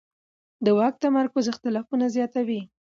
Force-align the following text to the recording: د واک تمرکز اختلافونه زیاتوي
د 0.65 0.67
واک 0.77 0.93
تمرکز 1.05 1.45
اختلافونه 1.53 2.05
زیاتوي 2.15 2.61